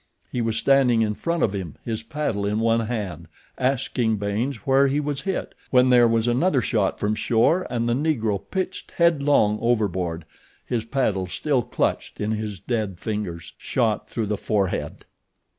He 0.31 0.41
was 0.41 0.57
standing 0.57 1.03
in 1.03 1.13
front 1.13 1.43
of 1.43 1.53
him, 1.53 1.75
his 1.85 2.01
paddle 2.01 2.43
in 2.43 2.59
one 2.59 2.79
hand, 2.79 3.27
asking 3.59 4.17
Baynes 4.17 4.55
where 4.65 4.87
he 4.87 4.99
was 4.99 5.21
hit 5.21 5.53
when 5.69 5.91
there 5.91 6.07
was 6.07 6.27
another 6.27 6.59
shot 6.59 6.99
from 6.99 7.13
shore 7.13 7.67
and 7.69 7.87
the 7.87 7.93
Negro 7.93 8.41
pitched 8.49 8.93
head 8.93 9.21
long 9.21 9.59
overboard, 9.61 10.25
his 10.65 10.85
paddle 10.85 11.27
still 11.27 11.61
clutched 11.61 12.19
in 12.19 12.31
his 12.31 12.59
dead 12.59 12.97
fingers—shot 12.99 14.09
through 14.09 14.25
the 14.25 14.37
forehead. 14.37 15.05